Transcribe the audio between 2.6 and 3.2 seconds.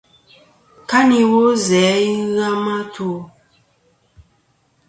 ma tu.